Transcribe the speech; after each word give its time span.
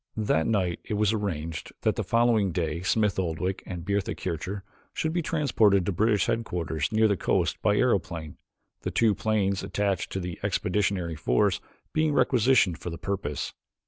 That 0.17 0.47
night 0.47 0.79
it 0.83 0.95
was 0.95 1.13
arranged 1.13 1.73
that 1.81 1.95
the 1.95 2.03
following 2.03 2.51
day 2.51 2.81
Smith 2.81 3.19
Oldwick 3.19 3.61
and 3.67 3.85
Bertha 3.85 4.15
Kircher 4.15 4.63
should 4.95 5.13
be 5.13 5.21
transported 5.21 5.85
to 5.85 5.91
British 5.91 6.25
headquarters 6.25 6.91
near 6.91 7.07
the 7.07 7.15
coast 7.15 7.61
by 7.61 7.75
aeroplane, 7.75 8.37
the 8.81 8.89
two 8.89 9.13
planes 9.13 9.61
attached 9.61 10.11
to 10.13 10.19
the 10.19 10.39
expeditionary 10.41 11.13
force 11.15 11.61
being 11.93 12.13
requisitioned 12.13 12.79
for 12.79 12.89
the 12.89 12.97
purpose. 12.97 13.53